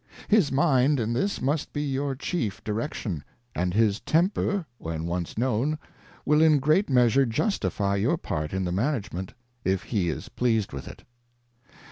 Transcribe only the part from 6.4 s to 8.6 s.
in great measure justifie your part